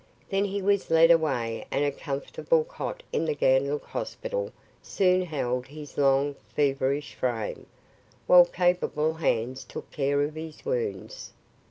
[0.31, 5.67] Then he was led away and a comfortable cot in the Ganlook hospital soon held
[5.67, 7.67] his long, feverish frame,
[8.25, 11.33] while capable hands took care of his wounds.